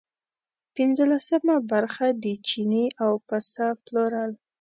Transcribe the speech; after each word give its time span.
پنځلسمه 0.75 1.55
برخه 1.71 2.07
د 2.23 2.25
چیني 2.47 2.85
او 3.03 3.11
پسه 3.27 3.67
پلورل. 3.85 4.31